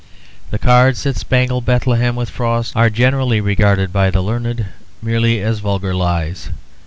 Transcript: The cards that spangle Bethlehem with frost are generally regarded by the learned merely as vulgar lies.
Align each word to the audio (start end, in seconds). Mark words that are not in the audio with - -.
The 0.49 0.57
cards 0.57 1.03
that 1.03 1.15
spangle 1.15 1.61
Bethlehem 1.61 2.15
with 2.15 2.31
frost 2.31 2.75
are 2.75 2.89
generally 2.89 3.39
regarded 3.39 3.93
by 3.93 4.09
the 4.09 4.23
learned 4.23 4.65
merely 4.99 5.41
as 5.41 5.59
vulgar 5.59 5.93
lies. 5.93 6.49